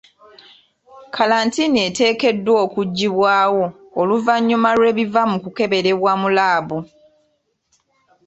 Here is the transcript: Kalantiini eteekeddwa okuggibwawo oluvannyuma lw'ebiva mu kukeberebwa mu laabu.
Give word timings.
Kalantiini 1.15 1.79
eteekeddwa 1.87 2.57
okuggibwawo 2.65 3.63
oluvannyuma 4.01 4.69
lw'ebiva 4.77 5.21
mu 5.31 5.37
kukeberebwa 5.43 6.11
mu 6.21 6.29
laabu. 6.37 6.77